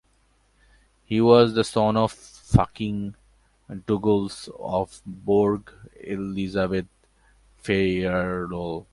He 1.05 1.21
was 1.21 1.53
the 1.53 1.63
son 1.63 1.95
of 1.95 2.11
Francis 2.11 3.13
Douglas 3.85 4.49
of 4.57 4.99
Borg 5.05 5.71
and 5.93 6.11
Elizabeth 6.35 6.87
Fairlie. 7.61 8.85